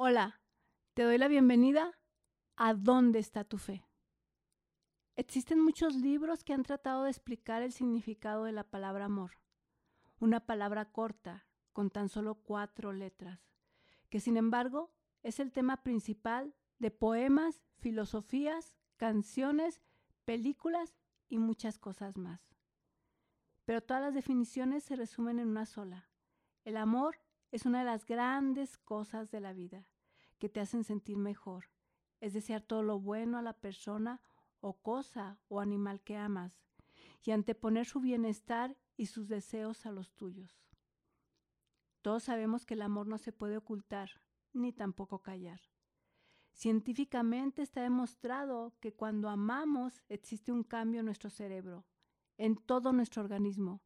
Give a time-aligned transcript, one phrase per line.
[0.00, 0.40] Hola,
[0.94, 1.98] te doy la bienvenida
[2.54, 3.84] a ¿Dónde está tu fe?
[5.16, 9.32] Existen muchos libros que han tratado de explicar el significado de la palabra amor,
[10.20, 13.40] una palabra corta, con tan solo cuatro letras,
[14.08, 14.92] que sin embargo
[15.24, 19.82] es el tema principal de poemas, filosofías, canciones,
[20.24, 20.94] películas
[21.28, 22.54] y muchas cosas más.
[23.64, 26.08] Pero todas las definiciones se resumen en una sola.
[26.62, 27.18] El amor
[27.50, 29.86] es una de las grandes cosas de la vida
[30.38, 31.66] que te hacen sentir mejor.
[32.20, 34.20] Es desear todo lo bueno a la persona
[34.60, 36.62] o cosa o animal que amas
[37.24, 40.64] y anteponer su bienestar y sus deseos a los tuyos.
[42.02, 44.10] Todos sabemos que el amor no se puede ocultar
[44.52, 45.60] ni tampoco callar.
[46.52, 51.84] Científicamente está demostrado que cuando amamos existe un cambio en nuestro cerebro,
[52.36, 53.80] en todo nuestro organismo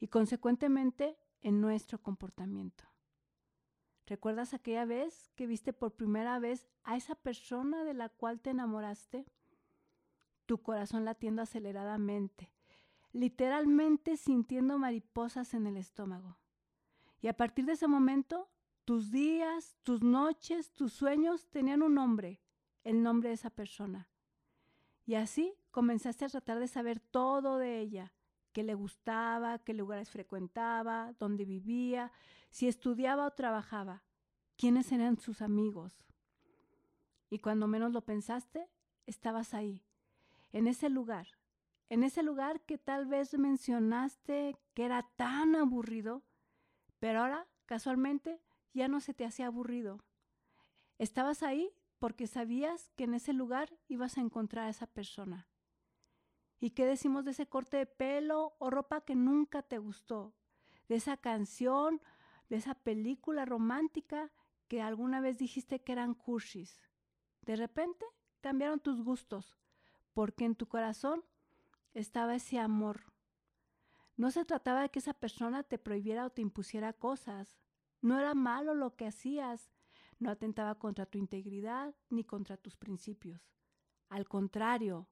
[0.00, 2.84] y consecuentemente en nuestro comportamiento.
[4.06, 8.50] ¿Recuerdas aquella vez que viste por primera vez a esa persona de la cual te
[8.50, 9.26] enamoraste?
[10.46, 12.50] Tu corazón latiendo aceleradamente,
[13.12, 16.38] literalmente sintiendo mariposas en el estómago.
[17.20, 18.48] Y a partir de ese momento,
[18.86, 22.40] tus días, tus noches, tus sueños tenían un nombre,
[22.84, 24.08] el nombre de esa persona.
[25.04, 28.14] Y así comenzaste a tratar de saber todo de ella,
[28.58, 32.10] qué le gustaba, qué lugares frecuentaba, dónde vivía,
[32.50, 34.02] si estudiaba o trabajaba,
[34.56, 36.04] quiénes eran sus amigos.
[37.30, 38.68] Y cuando menos lo pensaste,
[39.06, 39.84] estabas ahí,
[40.50, 41.28] en ese lugar,
[41.88, 46.24] en ese lugar que tal vez mencionaste que era tan aburrido,
[46.98, 48.42] pero ahora, casualmente,
[48.74, 50.02] ya no se te hacía aburrido.
[50.98, 55.46] Estabas ahí porque sabías que en ese lugar ibas a encontrar a esa persona.
[56.60, 60.34] ¿Y qué decimos de ese corte de pelo o ropa que nunca te gustó?
[60.88, 62.00] De esa canción,
[62.48, 64.32] de esa película romántica
[64.66, 66.80] que alguna vez dijiste que eran cursis.
[67.42, 68.04] De repente
[68.40, 69.56] cambiaron tus gustos,
[70.12, 71.24] porque en tu corazón
[71.94, 73.12] estaba ese amor.
[74.16, 77.56] No se trataba de que esa persona te prohibiera o te impusiera cosas.
[78.02, 79.70] No era malo lo que hacías.
[80.18, 83.54] No atentaba contra tu integridad ni contra tus principios.
[84.08, 85.06] Al contrario,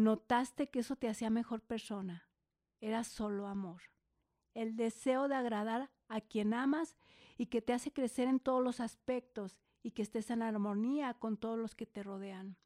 [0.00, 2.26] Notaste que eso te hacía mejor persona.
[2.80, 3.82] Era solo amor.
[4.54, 6.96] El deseo de agradar a quien amas
[7.36, 11.36] y que te hace crecer en todos los aspectos y que estés en armonía con
[11.36, 12.56] todos los que te rodean.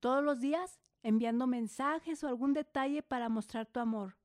[0.00, 4.16] Todos los días enviando mensajes o algún detalle para mostrar tu amor.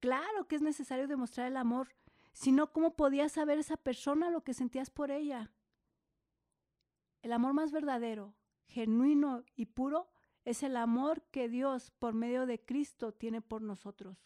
[0.00, 1.94] Claro que es necesario demostrar el amor,
[2.32, 5.52] si no, ¿cómo podías saber esa persona lo que sentías por ella?
[7.22, 8.34] El amor más verdadero,
[8.66, 10.10] genuino y puro
[10.44, 14.18] es el amor que Dios por medio de Cristo tiene por nosotros.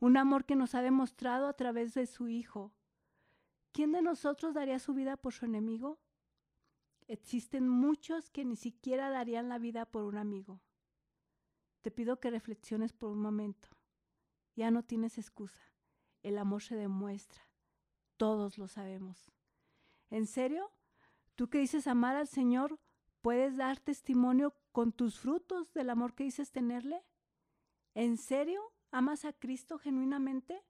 [0.00, 2.72] Un amor que nos ha demostrado a través de su Hijo.
[3.72, 6.00] ¿Quién de nosotros daría su vida por su enemigo?
[7.06, 10.60] Existen muchos que ni siquiera darían la vida por un amigo.
[11.82, 13.68] Te pido que reflexiones por un momento.
[14.56, 15.62] Ya no tienes excusa.
[16.22, 17.48] El amor se demuestra.
[18.16, 19.32] Todos lo sabemos.
[20.10, 20.72] ¿En serio?
[21.34, 22.80] ¿Tú que dices amar al Señor,
[23.22, 27.04] puedes dar testimonio con tus frutos del amor que dices tenerle?
[27.94, 30.64] ¿En serio amas a Cristo genuinamente?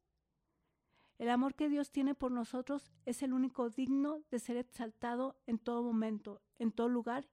[1.19, 5.59] El amor que Dios tiene por nosotros es el único digno de ser exaltado en
[5.59, 7.29] todo momento, en todo lugar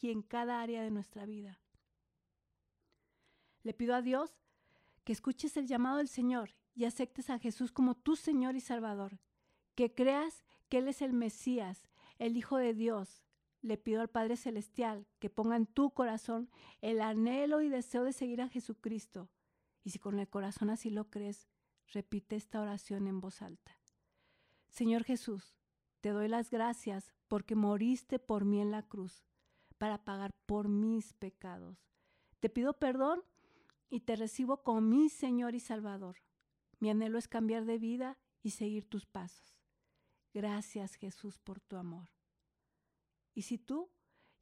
[0.00, 1.60] y en cada área de nuestra vida.
[3.64, 4.38] Le pido a Dios
[5.02, 9.18] que escuches el llamado del Señor y aceptes a Jesús como tu Señor y Salvador,
[9.74, 11.88] que creas que Él es el Mesías,
[12.18, 13.23] el Hijo de Dios,
[13.64, 16.50] le pido al Padre Celestial que ponga en tu corazón
[16.82, 19.30] el anhelo y deseo de seguir a Jesucristo.
[19.82, 21.48] Y si con el corazón así lo crees,
[21.88, 23.80] repite esta oración en voz alta.
[24.68, 25.56] Señor Jesús,
[26.02, 29.24] te doy las gracias porque moriste por mí en la cruz
[29.78, 31.78] para pagar por mis pecados.
[32.40, 33.22] Te pido perdón
[33.88, 36.16] y te recibo como mi Señor y Salvador.
[36.80, 39.58] Mi anhelo es cambiar de vida y seguir tus pasos.
[40.34, 42.13] Gracias Jesús por tu amor.
[43.34, 43.90] Y si tú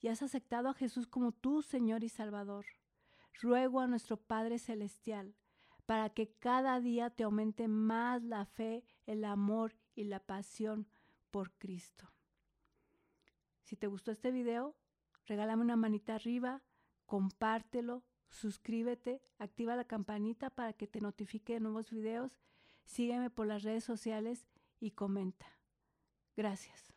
[0.00, 2.66] ya has aceptado a Jesús como tu Señor y Salvador,
[3.40, 5.34] ruego a nuestro Padre Celestial
[5.86, 10.86] para que cada día te aumente más la fe, el amor y la pasión
[11.30, 12.10] por Cristo.
[13.62, 14.76] Si te gustó este video,
[15.26, 16.62] regálame una manita arriba,
[17.06, 22.38] compártelo, suscríbete, activa la campanita para que te notifique de nuevos videos,
[22.84, 24.46] sígueme por las redes sociales
[24.80, 25.46] y comenta.
[26.36, 26.92] Gracias.